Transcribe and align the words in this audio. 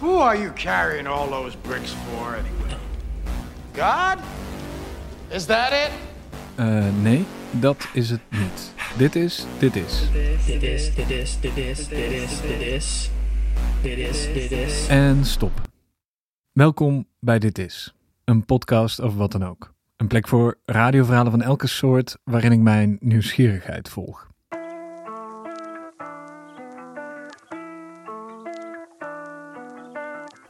Who 0.00 0.18
are 0.18 0.36
you 0.36 0.52
carrying 0.52 1.08
all 1.08 1.26
those 1.26 1.56
bricks 1.56 1.92
for 1.92 2.36
anyway? 2.36 2.76
God? 3.74 4.20
Is 5.30 5.46
that 5.46 5.72
it? 5.72 5.90
Uh, 6.56 6.84
nee, 7.02 7.24
dat 7.50 7.88
is 7.92 8.10
het 8.10 8.20
niet. 8.28 8.74
Dit 8.96 9.16
is, 9.16 9.46
dit 9.58 9.76
is. 9.76 10.10
Dit 10.12 10.22
is, 10.22 10.44
dit 10.44 10.62
is, 10.62 10.94
dit 10.94 11.10
is, 11.10 11.38
dit 11.40 11.56
is, 11.56 11.88
dit 12.40 12.60
is. 12.60 13.10
Dit 13.82 13.98
is, 13.98 14.32
dit 14.32 14.50
is. 14.50 14.86
En 14.88 15.24
stop. 15.24 15.52
Welkom 16.52 17.06
bij 17.20 17.38
Dit 17.38 17.58
Is. 17.58 17.94
Een 18.24 18.44
podcast 18.44 19.00
over 19.00 19.18
wat 19.18 19.32
dan 19.32 19.44
ook. 19.44 19.74
Een 19.96 20.06
plek 20.06 20.28
voor 20.28 20.58
radioverhalen 20.64 21.30
van 21.30 21.42
elke 21.42 21.66
soort 21.66 22.16
waarin 22.24 22.52
ik 22.52 22.60
mijn 22.60 22.96
nieuwsgierigheid 23.00 23.88
volg. 23.88 24.27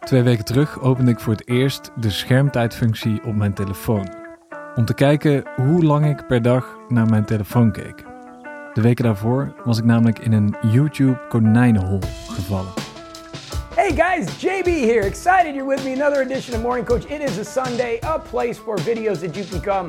Twee 0.09 0.23
weken 0.23 0.45
terug 0.45 0.81
opende 0.81 1.11
ik 1.11 1.21
voor 1.21 1.33
het 1.33 1.49
eerst 1.49 1.91
de 1.97 2.11
schermtijdfunctie 2.11 3.25
op 3.25 3.35
mijn 3.35 3.55
telefoon. 3.55 4.09
Om 4.75 4.85
te 4.85 4.95
kijken 4.95 5.45
hoe 5.57 5.83
lang 5.83 6.07
ik 6.07 6.27
per 6.27 6.43
dag 6.43 6.77
naar 6.89 7.09
mijn 7.09 7.25
telefoon 7.25 7.73
keek. 7.73 8.05
De 8.75 8.81
weken 8.81 9.05
daarvoor 9.05 9.55
was 9.65 9.79
ik 9.79 9.85
namelijk 9.85 10.19
in 10.19 10.33
een 10.33 10.57
YouTube 10.61 11.21
konijnenhol 11.29 12.01
gevallen. 12.29 12.73
Hey 13.75 13.91
guys, 13.95 14.41
JB 14.41 14.67
here. 14.67 15.07
Excited 15.07 15.55
you're 15.55 15.69
with 15.69 15.85
me. 15.85 15.93
Another 15.93 16.23
edition 16.23 16.57
of 16.57 16.63
Morning 16.63 16.87
Coach. 16.87 17.05
It 17.05 17.29
is 17.29 17.39
a 17.39 17.65
Sunday, 17.65 17.99
a 18.05 18.19
place 18.31 18.61
for 18.61 18.81
videos 18.81 19.19
that 19.19 19.35
you 19.35 19.47
can 19.47 19.61
come. 19.61 19.87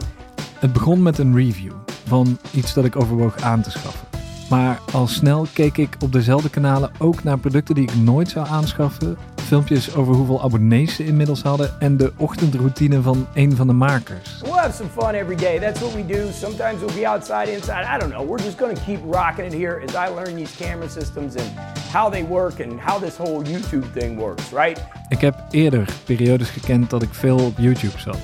Het 0.60 0.74
begon 0.74 1.02
met 1.02 1.18
een 1.18 1.36
review 1.36 1.74
van 2.06 2.38
iets 2.52 2.74
dat 2.74 2.86
ik 2.86 2.96
overwoog 2.96 3.42
aan 3.42 3.62
te 3.62 3.72
schaffen. 3.72 4.09
Maar 4.50 4.80
al 4.92 5.08
snel 5.08 5.48
keek 5.54 5.78
ik 5.78 5.98
op 6.00 6.14
dezelfde 6.14 6.50
kanalen 6.50 6.92
ook 6.98 7.24
naar 7.24 7.38
producten 7.38 7.76
die 7.76 7.84
ik 7.84 7.96
nooit 7.96 8.30
zou 8.30 8.48
aanschaffen. 8.48 9.18
Filmpjes 9.36 9.96
over 9.96 10.14
hoeveel 10.14 10.44
abonnees 10.44 10.96
ze 10.96 11.06
inmiddels 11.06 11.42
hadden 11.42 11.80
en 11.80 11.98
de 11.98 12.14
ochtendroutine 12.18 13.02
van 13.02 13.28
een 13.34 13.56
van 13.56 13.68
de 13.68 13.74
makers. 13.74 14.42
We'll 14.42 14.52
have 14.52 14.76
some 14.76 14.90
fun 14.90 15.14
every 15.14 15.36
day. 15.36 15.60
That's 15.60 15.80
what 15.80 15.94
we 15.94 16.06
do. 16.06 16.32
Sometimes 16.32 16.80
we'll 16.80 17.02
be 17.02 17.08
outside, 17.08 17.52
inside. 17.52 17.96
I 17.96 18.00
don't 18.00 18.12
know. 18.12 18.30
We're 18.30 18.44
just 18.44 18.58
going 18.58 18.78
to 18.78 18.84
keep 18.86 19.00
rocking 19.12 19.46
it 19.46 19.54
here 19.54 19.84
as 19.88 20.10
I 20.10 20.14
learn 20.14 20.36
these 20.36 20.56
camera 20.64 20.90
systems 20.90 21.36
and 21.36 21.50
how 21.94 22.12
they 22.12 22.26
work 22.28 22.60
and 22.60 22.80
how 22.80 23.02
this 23.02 23.18
whole 23.18 23.44
YouTube 23.44 23.86
thing 24.00 24.18
works, 24.18 24.52
right? 24.52 24.82
Ik 25.10 25.22
heb 25.22 25.36
eerder 25.50 25.90
periodes 26.06 26.50
gekend 26.50 26.90
dat 26.90 27.02
ik 27.02 27.14
veel 27.14 27.38
op 27.38 27.58
YouTube 27.58 28.00
zat. 28.00 28.20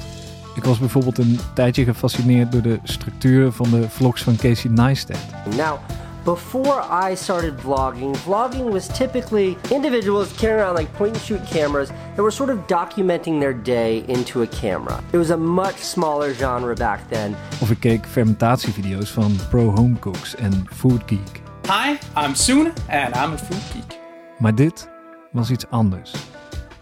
Ik 0.56 0.64
was 0.64 0.80
bijvoorbeeld 0.80 1.18
een 1.18 1.40
tijdje 1.53 1.84
gefascineerd 1.84 2.52
door 2.52 2.62
de 2.62 2.80
structuur 2.84 3.52
van 3.52 3.70
de 3.70 3.90
vlogs 3.90 4.23
van 4.23 4.36
Casey 4.36 4.70
Neistat. 4.70 5.18
Now, 5.58 5.78
before 6.26 6.81
I 6.81 7.14
started 7.14 7.56
vlogging, 7.56 8.16
vlogging 8.26 8.72
was 8.72 8.88
typically 8.88 9.58
individuals 9.70 10.34
carrying 10.34 10.59
around 10.59 10.76
like 10.76 10.92
point 10.95 11.14
and 11.14 11.22
shoot 11.22 11.45
cameras 11.45 11.92
that 12.16 12.23
were 12.23 12.31
sort 12.31 12.50
of 12.50 12.66
documenting 12.68 13.40
their 13.40 13.54
day 13.54 14.04
into 14.08 14.42
a 14.42 14.48
camera. 14.48 15.03
It 15.14 15.18
was 15.18 15.30
a 15.30 15.38
much 15.38 15.78
smaller 15.78 16.34
genre 16.34 16.76
back 16.76 17.08
then. 17.09 17.36
Of 17.62 17.72
ik 17.72 17.80
keek 17.80 18.06
fermentatievideo's 18.06 19.09
van 19.09 19.36
Pro 19.50 19.70
Home 19.70 20.00
Cooks 20.00 20.36
en 20.36 20.68
Food 20.73 21.02
Geek. 21.06 21.42
Hi, 21.68 21.98
I'm 22.16 22.36
Soon 22.36 22.73
and 22.90 23.16
I'm 23.16 23.34
a 23.34 23.38
food 23.38 23.64
geek. 23.72 24.00
Maar 24.38 24.56
dit 24.56 24.90
was 25.31 25.50
iets 25.50 25.70
anders. 25.70 26.14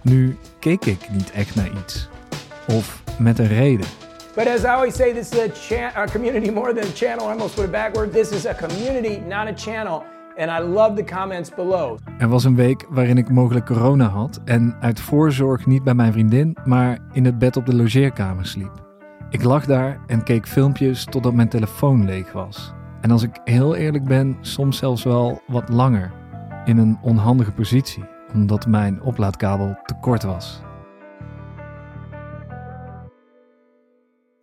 Nu 0.02 0.38
keek 0.60 0.86
ik 0.86 1.10
niet 1.12 1.32
echt 1.32 1.56
naar 1.56 1.70
iets. 1.84 2.08
Of 2.68 3.04
met 3.18 3.40
een 3.40 3.48
reden. 3.48 3.88
But 4.36 4.48
as 4.48 4.64
I 4.64 4.70
always 4.70 4.96
say, 4.96 5.14
this 5.14 5.32
is 5.32 5.40
a, 5.96 6.08
community 6.08 6.52
more 6.52 6.74
than 6.74 6.84
a 6.84 6.92
channel. 6.94 7.28
Almost 7.28 7.56
put 7.56 7.66
it 7.66 7.72
backward. 7.72 8.12
This 8.12 8.32
is 8.32 8.46
a 8.46 8.54
community, 8.54 9.20
not 9.28 9.48
a 9.48 9.54
channel. 9.54 10.04
And 10.38 10.50
I 10.50 10.74
love 10.74 10.96
the 10.96 11.04
comments 11.16 11.50
below. 11.50 11.98
Er 12.18 12.28
was 12.28 12.44
een 12.44 12.56
week 12.56 12.86
waarin 12.90 13.18
ik 13.18 13.30
mogelijk 13.30 13.66
corona 13.66 14.08
had 14.08 14.42
en 14.46 14.76
uit 14.80 15.00
voorzorg 15.00 15.66
niet 15.66 15.84
bij 15.84 15.94
mijn 15.94 16.12
vriendin, 16.12 16.58
maar 16.66 16.98
in 17.12 17.26
het 17.26 17.38
bed 17.38 17.58
op 17.58 17.66
de 17.66 17.76
logeerkamer 17.76 18.46
sliep. 18.46 18.82
Ik 19.30 19.44
lag 19.44 19.66
daar 19.66 20.00
en 20.08 20.24
keek 20.24 20.48
filmpjes 20.48 21.06
totdat 21.06 21.34
mijn 21.34 21.50
telefoon 21.50 22.06
leeg 22.06 22.32
was. 22.32 22.74
En 23.02 23.12
als 23.12 23.24
ik 23.24 23.40
heel 23.44 23.76
eerlijk 23.76 24.04
ben, 24.04 24.38
soms 24.42 24.78
zelfs 24.78 25.04
wel 25.04 25.42
wat 25.48 25.70
langer. 25.70 26.12
In 26.66 26.78
een 26.78 26.98
onhandige 27.02 27.52
positie, 27.52 28.04
omdat 28.34 28.68
mijn 28.68 29.02
oplaadkabel 29.02 29.78
te 29.86 29.94
kort 30.02 30.24
was. 30.24 30.62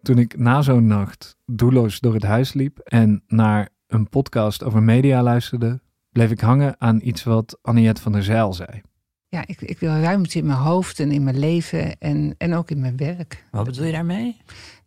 Toen 0.02 0.18
ik 0.18 0.38
na 0.38 0.62
zo'n 0.62 0.86
nacht 0.86 1.36
doelloos 1.46 2.00
door 2.00 2.14
het 2.14 2.22
huis 2.22 2.52
liep 2.52 2.78
en 2.78 3.22
naar 3.26 3.68
een 3.86 4.08
podcast 4.08 4.62
over 4.64 4.82
media 4.82 5.22
luisterde, 5.22 5.80
bleef 6.12 6.30
ik 6.30 6.40
hangen 6.40 6.74
aan 6.78 7.00
iets 7.02 7.22
wat 7.22 7.58
Anniette 7.62 8.02
van 8.02 8.12
der 8.12 8.22
Zijl 8.22 8.52
zei. 8.52 8.82
Ja, 9.28 9.46
ik, 9.46 9.60
ik 9.60 9.78
wil 9.78 9.90
ruimte 9.90 10.38
in 10.38 10.46
mijn 10.46 10.58
hoofd 10.58 11.00
en 11.00 11.10
in 11.10 11.24
mijn 11.24 11.38
leven 11.38 11.98
en, 11.98 12.34
en 12.38 12.54
ook 12.54 12.70
in 12.70 12.80
mijn 12.80 12.96
werk. 12.96 13.44
Wat 13.50 13.64
bedoel 13.64 13.84
je 13.84 13.92
daarmee? 13.92 14.40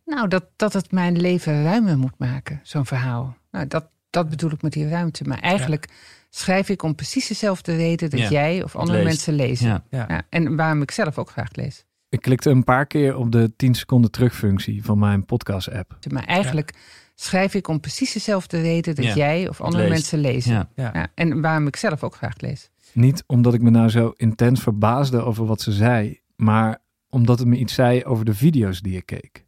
Nou, 0.06 0.28
dat, 0.28 0.46
dat 0.56 0.74
het 0.74 0.91
mijn 0.91 1.19
leven 1.19 1.63
ruimer 1.63 1.97
moet 1.97 2.18
maken, 2.18 2.59
zo'n 2.63 2.85
verhaal. 2.85 3.38
Nou, 3.51 3.68
dat, 3.68 3.90
dat 4.09 4.30
bedoel 4.30 4.51
ik 4.51 4.62
met 4.62 4.72
die 4.74 4.90
ruimte. 4.90 5.24
Maar 5.24 5.40
eigenlijk 5.40 5.90
schrijf 6.30 6.69
ik 6.69 6.84
om 6.84 6.95
precies 6.95 7.28
dezelfde 7.28 7.75
reden 7.75 8.09
dat 8.09 8.19
Ja, 8.19 8.30
jij 8.30 8.63
of 8.63 8.75
andere 8.75 9.03
mensen 9.03 9.34
lezen. 9.34 9.68
Ja. 9.68 9.84
Ja, 9.90 10.22
en 10.30 10.56
waarom 10.56 10.81
ik 10.81 10.91
zelf 10.91 11.18
ook 11.18 11.30
graag 11.30 11.56
lees. 11.56 11.85
Ik 12.13 12.22
klikte 12.22 12.50
een 12.50 12.63
paar 12.63 12.85
keer 12.85 13.16
op 13.16 13.31
de 13.31 13.53
10 13.56 13.74
seconden 13.74 14.12
terugfunctie 14.12 14.84
van 14.84 15.00
mijn 15.00 15.25
podcast-app. 15.25 15.97
Maar 16.12 16.24
eigenlijk 16.24 16.74
schrijf 17.16 17.53
ik 17.53 17.68
om 17.68 17.79
precies 17.79 18.13
dezelfde 18.13 18.62
reden 18.62 18.96
dat 18.96 19.06
Ja, 19.06 19.13
jij 19.13 19.50
of 19.50 19.62
andere 19.62 19.84
leest. 19.84 19.94
mensen 19.94 20.19
lezen. 20.19 20.53
Ja. 20.75 20.91
Ja, 20.94 21.07
en 21.16 21.41
waarom 21.41 21.68
ik 21.68 21.75
zelf 21.75 22.03
ook 22.03 22.16
graag 22.16 22.40
lees. 22.41 22.69
Niet 22.94 23.24
omdat 23.28 23.53
ik 23.53 23.62
me 23.62 23.69
nou 23.69 23.90
zo 23.90 24.13
intens 24.16 24.62
verbaasde 24.62 25.22
over 25.22 25.46
wat 25.46 25.62
ze 25.62 25.72
zei, 25.72 26.19
maar 26.35 26.81
omdat 27.09 27.40
het 27.40 27.47
me 27.47 27.57
iets 27.57 27.74
zei 27.74 28.03
over 28.03 28.25
de 28.25 28.34
video's 28.34 28.81
die 28.81 28.95
ik 28.97 29.06
keek. 29.06 29.45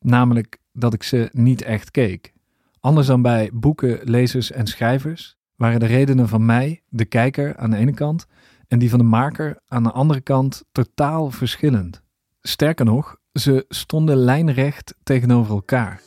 Namelijk 0.00 0.58
dat 0.72 0.94
ik 0.94 1.02
ze 1.02 1.28
niet 1.32 1.62
echt 1.62 1.90
keek. 1.90 2.32
Anders 2.80 3.06
dan 3.06 3.22
bij 3.22 3.50
boeken, 3.52 3.98
lezers 4.02 4.50
en 4.50 4.66
schrijvers 4.66 5.36
waren 5.54 5.80
de 5.80 5.86
redenen 5.86 6.28
van 6.28 6.44
mij, 6.46 6.82
de 6.88 7.04
kijker 7.04 7.56
aan 7.56 7.70
de 7.70 7.76
ene 7.76 7.94
kant, 7.94 8.26
en 8.68 8.78
die 8.78 8.90
van 8.90 8.98
de 8.98 9.04
maker 9.04 9.60
aan 9.66 9.82
de 9.82 9.90
andere 9.92 10.20
kant 10.20 10.64
totaal 10.72 11.30
verschillend. 11.30 12.04
Sterker 12.46 12.84
nog, 12.84 13.16
ze 13.32 13.64
stonden 13.68 14.16
lijnrecht 14.16 14.94
tegenover 15.02 15.54
elkaar. 15.54 16.00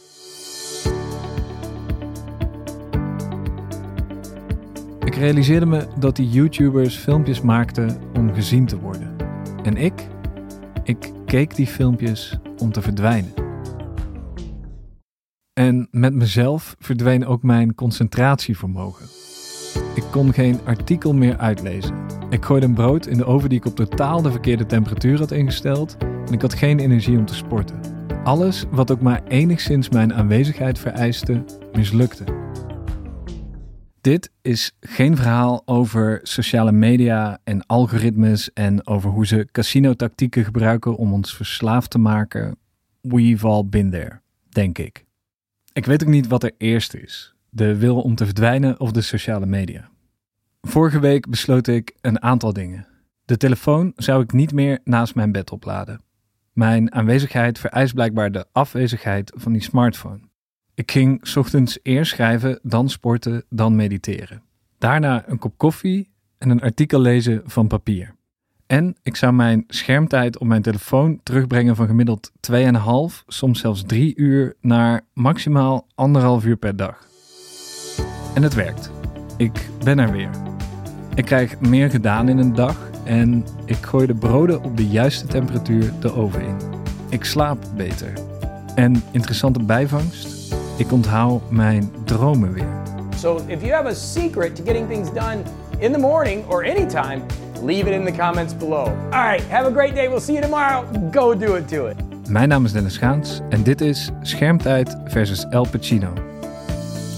Ik 5.00 5.16
realiseerde 5.16 5.66
me 5.66 5.88
dat 5.98 6.16
die 6.16 6.30
YouTubers 6.30 6.96
filmpjes 6.96 7.42
maakten 7.42 8.02
om 8.14 8.34
gezien 8.34 8.66
te 8.66 8.80
worden. 8.80 9.16
En 9.64 9.78
ik? 9.78 10.08
Ik 10.84 11.12
keek 11.26 11.56
die 11.56 11.68
filmpjes 11.68 12.38
om 12.58 12.72
te 12.72 12.82
verdwijnen. 12.82 13.34
En 15.54 15.88
met 15.92 16.14
mezelf 16.14 16.76
verdween 16.80 17.26
ook 17.26 17.44
mijn 17.44 17.76
concentratievermogen. 17.76 19.29
Ik 20.00 20.12
kon 20.12 20.34
geen 20.34 20.60
artikel 20.66 21.14
meer 21.14 21.38
uitlezen. 21.38 21.96
Ik 22.30 22.46
gooide 22.46 22.66
een 22.66 22.74
brood 22.74 23.06
in 23.06 23.18
de 23.18 23.26
oven 23.26 23.50
die 23.50 23.58
ik 23.58 23.66
op 23.66 23.76
totaal 23.76 24.22
de 24.22 24.32
verkeerde 24.32 24.66
temperatuur 24.66 25.18
had 25.18 25.32
ingesteld 25.32 25.98
en 26.00 26.34
ik 26.34 26.42
had 26.42 26.54
geen 26.54 26.80
energie 26.80 27.18
om 27.18 27.26
te 27.26 27.36
sporten. 27.36 27.80
Alles 28.24 28.66
wat 28.72 28.92
ook 28.92 29.02
maar 29.02 29.24
enigszins 29.28 29.90
mijn 29.90 30.14
aanwezigheid 30.14 30.80
vereiste, 30.80 31.44
mislukte. 31.74 32.24
Dit 34.02 34.32
is 34.42 34.72
geen 34.80 35.16
verhaal 35.16 35.62
over 35.66 36.20
sociale 36.24 36.72
media 36.72 37.40
en 37.44 37.66
algoritmes 37.66 38.54
en 38.54 38.88
over 38.88 39.10
hoe 39.10 39.28
ze 39.28 39.48
casino-tactieken 39.52 40.44
gebruiken 40.44 40.96
om 40.96 41.14
ons 41.14 41.36
verslaafd 41.36 41.90
te 41.90 42.00
maken. 42.00 42.58
We've 43.02 43.48
all 43.48 43.66
been 43.66 43.92
there, 43.92 44.22
denk 44.50 44.78
ik. 44.78 45.06
Ik 45.74 45.86
weet 45.86 46.04
ook 46.04 46.10
niet 46.10 46.28
wat 46.28 46.44
er 46.44 46.52
eerst 46.58 46.94
is: 46.94 47.34
de 47.50 47.78
wil 47.78 48.02
om 48.02 48.16
te 48.16 48.26
verdwijnen 48.26 48.80
of 48.80 48.92
de 48.92 49.02
sociale 49.02 49.46
media. 49.46 49.90
Vorige 50.62 51.00
week 51.00 51.30
besloot 51.30 51.68
ik 51.68 51.96
een 52.02 52.22
aantal 52.22 52.54
dingen. 52.54 52.88
De 53.26 53.38
telefoon 53.38 53.92
zou 53.96 54.24
ik 54.24 54.34
niet 54.34 54.54
meer 54.54 54.80
naast 54.84 55.16
mijn 55.16 55.32
bed 55.32 55.52
opladen. 55.52 56.02
Mijn 56.54 56.94
aanwezigheid 56.94 57.60
vereist 57.60 57.94
blijkbaar 57.94 58.32
de 58.32 58.46
afwezigheid 58.52 59.32
van 59.36 59.52
die 59.52 59.62
smartphone. 59.62 60.20
Ik 60.74 60.92
ging 60.92 61.36
ochtends 61.36 61.80
eerst 61.84 62.12
schrijven, 62.12 62.60
dan 62.64 62.90
sporten, 62.90 63.44
dan 63.50 63.76
mediteren. 63.76 64.42
Daarna 64.78 65.24
een 65.28 65.40
kop 65.40 65.58
koffie 65.58 66.10
en 66.38 66.50
een 66.50 66.62
artikel 66.62 67.00
lezen 67.00 67.42
van 67.46 67.68
papier. 67.68 68.16
En 68.68 68.96
ik 69.04 69.16
zou 69.16 69.34
mijn 69.34 69.64
schermtijd 69.68 70.38
op 70.38 70.48
mijn 70.48 70.62
telefoon 70.62 71.20
terugbrengen 71.24 71.76
van 71.76 71.88
gemiddeld 71.88 72.32
2,5, 72.52 72.58
soms 73.28 73.60
zelfs 73.60 73.84
3 73.84 74.16
uur, 74.16 74.56
naar 74.62 75.02
maximaal 75.14 75.88
anderhalf 75.96 76.46
uur 76.46 76.58
per 76.58 76.76
dag. 76.76 77.09
En 78.40 78.46
het 78.46 78.54
werkt. 78.54 78.92
Ik 79.38 79.70
ben 79.84 80.00
er 80.00 80.12
weer. 80.12 80.30
Ik 81.16 81.26
krijg 81.26 81.60
meer 81.60 81.90
gedaan 81.90 82.30
in 82.30 82.38
een 82.38 82.56
dag 82.56 82.76
en 83.04 83.46
ik 83.66 83.78
gooi 83.82 84.08
de 84.08 84.14
broden 84.14 84.64
op 84.64 84.78
de 84.78 84.88
juiste 84.88 85.28
temperatuur 85.28 85.92
de 86.00 86.14
oven 86.14 86.42
in. 86.42 86.56
Ik 87.10 87.24
slaap 87.24 87.58
beter. 87.76 88.14
En 88.76 89.04
interessante 89.12 89.64
bijvangst, 89.64 90.56
ik 90.78 90.92
onthoud 90.92 91.52
mijn 91.52 91.92
dromen 92.04 92.54
weer. 92.54 92.74
So 93.18 93.42
if 93.48 93.62
you 93.62 93.74
have 93.74 93.88
a 93.88 93.94
secret 93.94 94.56
to 94.56 94.64
getting 94.64 94.90
things 94.90 95.14
done 95.14 95.38
in 95.78 95.92
the 95.92 96.00
morning 96.00 96.46
or 96.48 96.66
anytime, 96.66 97.22
Leave 97.64 97.88
it 97.88 97.94
in 97.94 98.06
the 98.06 98.18
comments 98.18 98.58
below. 98.58 98.86
All 98.86 99.24
right, 99.24 99.44
have 99.50 99.68
a 99.68 99.72
great 99.72 99.96
day. 99.96 100.08
We'll 100.08 100.22
see 100.22 100.34
you 100.34 100.42
tomorrow. 100.42 100.86
Go 101.12 101.36
do 101.36 101.56
it 101.56 101.68
to 101.68 101.88
it. 101.88 101.96
Mijn 102.30 102.50
naam 102.50 102.66
is 102.66 102.72
Dennis 102.72 102.94
Schaans 102.94 103.40
en 103.50 103.64
dit 103.64 103.82
is 103.82 104.10
Schermtijd 104.22 104.98
versus 105.06 105.46
El 105.50 105.68
Pacino. 105.72 106.14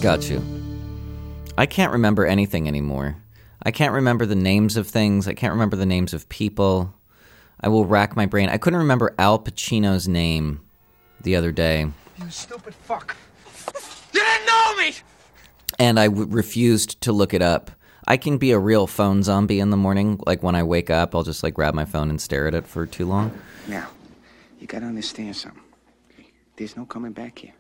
Got 0.02 0.26
you. 0.26 0.61
I 1.62 1.68
can't 1.68 1.92
remember 1.92 2.26
anything 2.26 2.68
anymore. 2.68 3.18
I 3.62 3.70
can't 3.70 3.94
remember 3.94 4.26
the 4.26 4.34
names 4.34 4.78
of 4.78 4.88
things. 4.88 5.28
I 5.28 5.36
can't 5.36 5.54
remember 5.54 5.76
the 5.76 5.86
names 5.86 6.12
of 6.12 6.28
people. 6.28 6.92
I 7.60 7.68
will 7.68 7.86
rack 7.86 8.16
my 8.16 8.26
brain. 8.26 8.50
I 8.50 8.58
couldn't 8.58 8.80
remember 8.80 9.14
Al 9.20 9.38
Pacino's 9.38 10.08
name 10.08 10.62
the 11.22 11.36
other 11.36 11.52
day. 11.52 11.86
You 12.18 12.30
stupid 12.32 12.74
fuck. 12.74 13.16
You 14.12 14.22
didn't 14.22 14.48
know 14.48 14.76
me! 14.78 14.94
and 15.78 16.00
I 16.00 16.08
w- 16.08 16.26
refused 16.26 17.00
to 17.02 17.12
look 17.12 17.32
it 17.32 17.44
up. 17.44 17.70
I 18.08 18.18
can 18.18 18.40
be 18.40 18.50
a 18.50 18.58
real 18.58 18.88
phone 18.88 19.22
zombie 19.22 19.60
in 19.60 19.70
the 19.70 19.78
morning. 19.78 20.20
Like 20.26 20.42
when 20.42 20.56
I 20.56 20.64
wake 20.64 20.90
up, 20.90 21.14
I'll 21.14 21.22
just 21.22 21.44
like 21.44 21.54
grab 21.54 21.76
my 21.76 21.86
phone 21.86 22.10
and 22.10 22.20
stare 22.20 22.48
at 22.48 22.56
it 22.56 22.66
for 22.66 22.88
too 22.88 23.06
long. 23.06 23.40
Now, 23.68 23.88
you 24.60 24.66
gotta 24.66 24.88
understand 24.88 25.36
something. 25.36 25.62
There's 26.56 26.76
no 26.76 26.86
coming 26.86 27.12
back 27.12 27.38
here. 27.38 27.54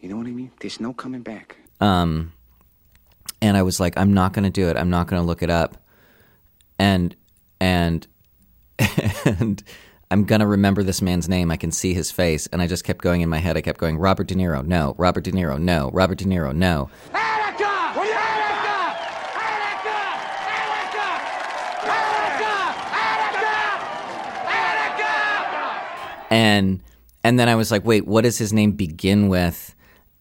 You 0.00 0.08
know 0.08 0.16
what 0.16 0.26
I 0.26 0.30
mean? 0.30 0.52
There's 0.58 0.80
no 0.80 0.94
coming 0.94 1.20
back. 1.20 1.58
Um, 1.80 2.32
and 3.40 3.56
I 3.56 3.62
was 3.62 3.80
like, 3.80 3.96
I'm 3.96 4.14
not 4.14 4.32
going 4.32 4.44
to 4.44 4.50
do 4.50 4.68
it. 4.68 4.76
I'm 4.76 4.90
not 4.90 5.06
going 5.06 5.20
to 5.22 5.26
look 5.26 5.42
it 5.42 5.50
up. 5.50 5.76
And 6.78 7.14
and 7.60 8.06
and 9.24 9.62
I'm 10.10 10.24
going 10.24 10.40
to 10.40 10.46
remember 10.46 10.82
this 10.82 11.02
man's 11.02 11.28
name. 11.28 11.50
I 11.50 11.56
can 11.56 11.70
see 11.70 11.92
his 11.92 12.10
face, 12.10 12.46
and 12.48 12.62
I 12.62 12.66
just 12.66 12.84
kept 12.84 13.02
going 13.02 13.20
in 13.20 13.28
my 13.28 13.38
head. 13.38 13.56
I 13.56 13.60
kept 13.60 13.78
going, 13.78 13.98
Robert 13.98 14.26
De 14.26 14.34
Niro, 14.34 14.64
no. 14.64 14.94
Robert 14.96 15.24
De 15.24 15.32
Niro, 15.32 15.58
no. 15.60 15.90
Robert 15.92 16.18
De 16.18 16.24
Niro, 16.24 16.54
no. 16.54 16.88
Attica! 17.12 17.64
Attica! 17.64 18.78
Attica! 19.36 19.98
Attica! 21.84 22.58
Attica! 22.96 23.48
Attica! 24.48 26.26
and 26.30 26.80
and 27.24 27.38
then 27.38 27.48
I 27.48 27.56
was 27.56 27.70
like, 27.70 27.84
wait, 27.84 28.06
what 28.06 28.22
does 28.22 28.38
his 28.38 28.52
name 28.52 28.72
begin 28.72 29.28
with? 29.28 29.67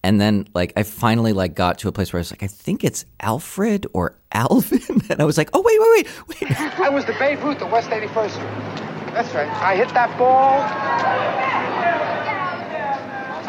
And 0.07 0.21
then 0.21 0.47
like 0.53 0.71
I 0.77 0.83
finally 0.83 1.33
like 1.33 1.53
got 1.53 1.79
to 1.79 1.89
a 1.89 1.91
place 1.91 2.13
where 2.13 2.19
I 2.19 2.21
was 2.21 2.31
like, 2.31 2.41
I 2.41 2.47
think 2.47 2.85
it's 2.85 3.03
Alfred 3.19 3.87
or 3.91 4.15
Alvin, 4.31 5.01
and 5.09 5.21
I 5.21 5.25
was 5.25 5.37
like, 5.37 5.49
oh 5.51 5.61
wait, 5.61 5.77
wait, 5.81 6.07
wait, 6.29 6.49
wait. 6.49 6.61
I 6.79 6.87
was 6.87 7.03
the 7.03 7.11
Babe 7.19 7.43
Ruth 7.43 7.61
of 7.61 7.69
West 7.69 7.89
81st 7.89 8.29
Street. 8.29 8.47
That's 9.11 9.35
right. 9.35 9.49
I 9.61 9.75
hit 9.75 9.89
that 9.89 10.17
ball. 10.17 10.61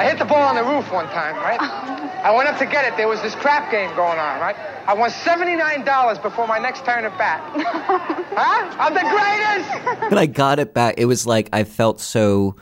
I 0.01 0.09
hit 0.09 0.19
the 0.19 0.25
ball 0.25 0.43
on 0.43 0.57
the 0.57 0.65
roof 0.65 0.91
one 0.91 1.07
time, 1.11 1.37
right? 1.37 1.61
Uh-huh. 1.61 2.25
I 2.25 2.35
went 2.35 2.49
up 2.49 2.59
to 2.59 2.67
get 2.67 2.85
it. 2.93 2.97
There 2.97 3.07
was 3.07 3.23
this 3.23 3.37
crap 3.37 3.71
game 3.71 3.95
going 3.95 4.19
on, 4.19 4.41
right? 4.41 4.57
I 4.89 4.95
won 4.95 5.11
$79 5.11 6.23
before 6.23 6.49
my 6.49 6.59
next 6.59 6.85
turn 6.85 7.05
at 7.05 7.17
bat. 7.17 7.41
huh? 7.55 8.77
I'm 8.81 8.95
the 8.95 9.07
greatest! 9.07 10.11
But 10.11 10.19
I 10.19 10.27
got 10.27 10.59
it 10.59 10.75
back. 10.75 10.95
It 10.99 11.05
was 11.05 11.25
like 11.25 11.51
I 11.53 11.63
felt 11.63 12.01
so 12.01 12.57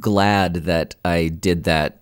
glad 0.00 0.54
that 0.64 0.96
I 1.04 1.28
did 1.28 1.64
that 1.64 1.99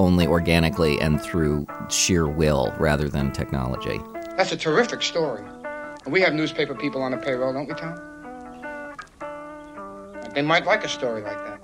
only 0.00 0.26
organically 0.26 0.98
and 1.00 1.20
through 1.20 1.66
sheer 1.88 2.26
will 2.26 2.72
rather 2.78 3.10
than 3.10 3.30
technology. 3.32 4.00
That's 4.36 4.52
a 4.52 4.56
terrific 4.56 5.02
story. 5.02 5.42
And 6.04 6.12
we 6.14 6.22
have 6.22 6.34
newspaper 6.34 6.74
people 6.74 7.02
on 7.02 7.10
the 7.10 7.18
payroll, 7.18 7.52
don't 7.52 7.68
we, 7.68 7.74
Tom? 7.74 7.94
They 10.34 10.42
might 10.42 10.64
like 10.64 10.84
a 10.84 10.88
story 10.88 11.22
like 11.22 11.38
that. 11.44 11.58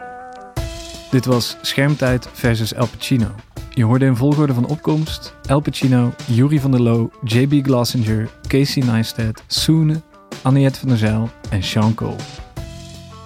Dit 1.10 1.26
was 1.26 1.56
Schermtijd 1.62 2.28
versus 2.32 2.72
El 2.72 2.86
Pacino. 2.86 3.34
Je 3.74 3.84
hoorde 3.84 4.04
in 4.04 4.16
volgorde 4.16 4.54
van 4.54 4.66
opkomst 4.66 5.34
El 5.46 5.60
Pacino, 5.60 6.12
Yuri 6.26 6.60
van 6.60 6.70
der 6.70 6.80
Loo, 6.80 7.10
J.B. 7.24 7.52
Glassinger, 7.62 8.28
Casey 8.48 8.82
Neistat, 8.82 9.42
Soene, 9.46 10.00
Anniette 10.42 10.78
van 10.78 10.88
der 10.88 10.98
Zijl 10.98 11.28
en 11.50 11.62
Sean 11.62 11.94
Cole. 11.94 12.16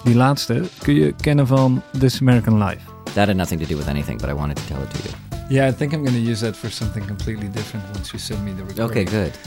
Die 0.03 0.15
laatste 0.15 0.63
kun 0.83 0.93
je 0.93 1.13
kennen 1.21 1.47
van 1.47 1.81
This 1.99 2.21
American 2.21 2.63
Life. 2.63 2.90
That 3.13 3.27
had 3.27 3.37
nothing 3.37 3.59
to 3.61 3.67
do 3.67 3.77
with 3.77 3.87
anything, 3.87 4.19
but 4.19 4.29
I 4.29 4.33
wanted 4.33 4.55
to 4.55 4.63
tell 4.73 4.81
it 4.81 4.89
to 4.89 4.97
you. 5.03 5.13
Yeah, 5.49 5.69
I 5.69 5.73
think 5.73 5.93
I'm 5.93 6.03
going 6.03 6.23
to 6.23 6.29
use 6.31 6.39
that 6.39 6.55
for 6.55 6.71
something 6.71 7.05
completely 7.05 7.49
different 7.49 7.85
once 7.95 8.11
you 8.11 8.19
send 8.19 8.43
me 8.43 8.53
the 8.55 8.63
recording. 8.63 8.89
Okay, 8.89 9.05
good. 9.05 9.39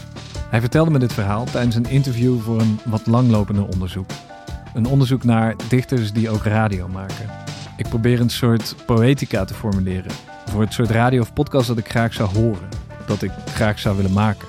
Hij 0.50 0.60
vertelde 0.60 0.90
me 0.90 0.98
dit 0.98 1.12
verhaal 1.12 1.44
tijdens 1.44 1.74
een 1.74 1.86
interview 1.88 2.40
voor 2.40 2.60
een 2.60 2.80
wat 2.84 3.06
langlopende 3.06 3.66
onderzoek. 3.72 4.10
Een 4.74 4.86
onderzoek 4.86 5.24
naar 5.24 5.54
dichters 5.68 6.12
die 6.12 6.30
ook 6.30 6.44
radio 6.44 6.88
maken. 6.88 7.30
Ik 7.76 7.88
probeer 7.88 8.20
een 8.20 8.30
soort 8.30 8.74
poëtica 8.86 9.44
te 9.44 9.54
formuleren. 9.54 10.12
Voor 10.46 10.60
het 10.60 10.72
soort 10.72 10.90
radio 10.90 11.20
of 11.20 11.32
podcast 11.32 11.66
dat 11.66 11.78
ik 11.78 11.88
graag 11.88 12.14
zou 12.14 12.28
horen. 12.28 12.68
Dat 13.06 13.22
ik 13.22 13.30
graag 13.46 13.78
zou 13.78 13.96
willen 13.96 14.12
maken. 14.12 14.48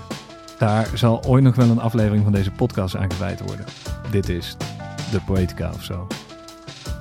Daar 0.57 0.87
zal 0.93 1.23
ooit 1.25 1.43
nog 1.43 1.55
wel 1.55 1.69
een 1.69 1.79
aflevering 1.79 2.23
van 2.23 2.31
deze 2.31 2.51
podcast 2.51 2.95
aan 2.95 3.11
gewijd 3.11 3.41
worden. 3.41 3.65
Dit 4.11 4.29
is 4.29 4.57
de 5.11 5.21
poëtica 5.25 5.71
of 5.73 5.83
zo. 5.83 6.07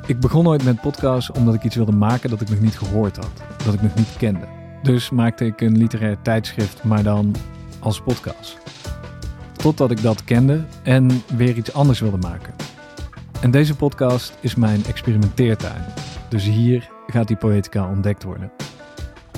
Ik 0.07 0.21
begon 0.21 0.47
ooit 0.47 0.65
met 0.65 0.81
podcasts 0.81 1.31
omdat 1.31 1.55
ik 1.55 1.65
iets 1.65 1.77
wilde 1.77 1.93
maken 1.93 2.31
dat 2.31 2.41
ik 2.41 2.49
nog 2.49 2.61
niet 2.61 2.79
gehoord 2.79 3.17
had. 3.17 3.43
Dat 3.65 3.75
ik 3.75 3.83
nog 3.83 3.95
niet 3.95 4.17
kende. 4.17 4.47
Dus 4.83 5.11
maakte 5.11 5.45
ik 5.45 5.61
een 5.61 5.79
literair 5.79 6.23
tijdschrift, 6.23 6.85
maar 6.85 7.03
dan 7.03 7.35
als 7.79 8.01
podcast. 8.01 8.59
Totdat 9.57 9.91
ik 9.91 10.03
dat 10.03 10.25
kende 10.25 10.65
en 10.83 11.11
weer 11.37 11.57
iets 11.57 11.73
anders 11.73 12.01
wilde 12.01 12.17
maken. 12.17 12.55
En 13.41 13.51
deze 13.51 13.77
podcast 13.77 14.39
is 14.41 14.55
mijn 14.55 14.85
experimenteertuin. 14.85 15.85
Dus 16.29 16.45
hier 16.45 16.91
gaat 17.07 17.29
die 17.29 17.37
poëtica 17.37 17.89
ontdekt 17.89 18.23
worden. 18.23 18.51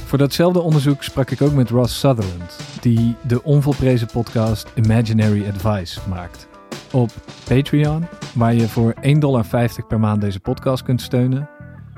Voor 0.05 0.19
datzelfde 0.19 0.61
onderzoek 0.61 1.03
sprak 1.03 1.31
ik 1.31 1.43
ook 1.43 1.53
met 1.53 1.71
Ross 1.71 1.99
Sutherland, 1.99 2.59
die 2.81 3.17
de 3.23 3.43
onvolprezen 3.43 4.07
podcast 4.07 4.73
Imaginary 4.75 5.47
Advice 5.49 6.01
maakt. 6.09 6.49
Op 6.97 7.11
Patreon, 7.49 8.05
waar 8.35 8.55
je 8.55 8.69
voor 8.69 8.95
1,50 8.95 9.19
dollar 9.19 9.47
per 9.89 10.01
maand 10.01 10.21
deze 10.21 10.41
podcast 10.41 10.83
kunt 10.83 11.01
steunen, 11.01 11.49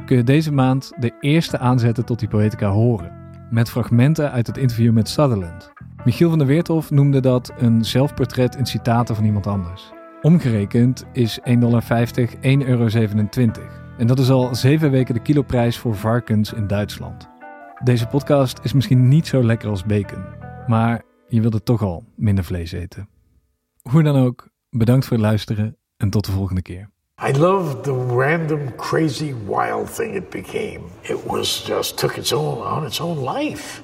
kun 0.06 0.16
je 0.16 0.24
deze 0.24 0.52
maand 0.52 0.92
de 0.98 1.12
eerste 1.20 1.58
aanzetten 1.58 2.04
tot 2.04 2.18
die 2.18 2.28
poëtica 2.28 2.70
horen. 2.70 3.12
Met 3.50 3.70
fragmenten 3.70 4.30
uit 4.30 4.46
het 4.46 4.58
interview 4.58 4.92
met 4.92 5.08
Sutherland. 5.08 5.72
Michiel 6.04 6.28
van 6.28 6.38
der 6.38 6.46
Weerthof 6.46 6.90
noemde 6.90 7.20
dat 7.20 7.52
een 7.58 7.84
zelfportret 7.84 8.56
in 8.56 8.66
citaten 8.66 9.14
van 9.14 9.24
iemand 9.24 9.46
anders. 9.46 9.92
Omgerekend 10.22 11.04
is 11.12 11.40
1,50 11.40 11.58
dollar 11.58 11.82
1,27 11.82 12.40
euro. 12.42 12.88
En 13.98 14.06
dat 14.06 14.18
is 14.18 14.30
al 14.30 14.54
zeven 14.54 14.90
weken 14.90 15.14
de 15.14 15.22
kiloprijs 15.22 15.78
voor 15.78 15.94
varkens 15.94 16.52
in 16.52 16.66
Duitsland. 16.66 17.28
Deze 17.84 18.06
podcast 18.06 18.58
is 18.62 18.72
misschien 18.72 19.08
niet 19.08 19.26
zo 19.26 19.44
lekker 19.44 19.68
als 19.68 19.84
bacon, 19.84 20.24
maar 20.66 21.02
je 21.28 21.40
wilt 21.40 21.54
er 21.54 21.62
toch 21.62 21.82
al 21.82 22.04
minder 22.16 22.44
vlees 22.44 22.72
eten. 22.72 23.08
Hoe 23.82 24.02
dan 24.02 24.16
ook, 24.16 24.48
bedankt 24.78 25.06
voor 25.06 25.16
het 25.16 25.26
luisteren 25.26 25.76
en 25.96 26.10
tot 26.10 26.24
de 26.24 26.32
volgende 26.32 26.62
keer. 26.62 26.90
I 27.28 27.38
loved 27.38 27.82
the 27.82 28.06
random, 28.06 28.74
crazy, 28.76 29.34
wild 29.46 29.94
thing 29.94 30.14
it 30.14 30.30
became. 30.30 30.80
It 31.00 31.24
was 31.24 31.64
just 31.66 31.96
took 31.98 32.16
its 32.16 32.32
own 32.32 32.62
on 32.62 32.84
its 32.84 33.00
own 33.00 33.30
life. 33.30 33.82